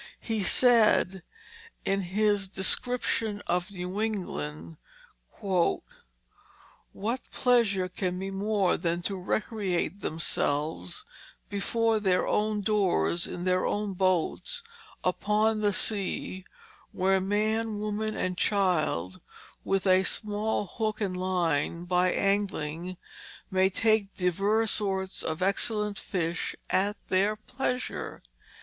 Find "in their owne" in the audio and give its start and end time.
13.27-13.93